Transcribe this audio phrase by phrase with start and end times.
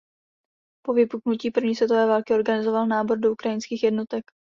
[0.85, 4.23] Po vypuknutí první světové války organizoval nábor do ukrajinských jednotek.